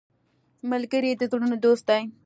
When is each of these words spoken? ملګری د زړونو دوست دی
ملګری 0.71 1.11
د 1.15 1.21
زړونو 1.31 1.57
دوست 1.65 1.83
دی 1.89 2.03